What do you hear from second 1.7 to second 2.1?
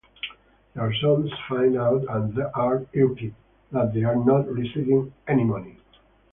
out